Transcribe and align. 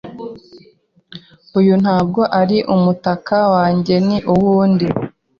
Uyu 1.59 1.73
ntabwo 1.81 2.21
ari 2.41 2.57
umutaka 2.75 3.37
wanjye; 3.53 3.95
ni 4.07 4.17
uwundi. 4.33 4.87